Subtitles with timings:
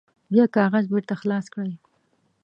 [0.31, 1.73] بیا کاغذ بیرته خلاص کړئ.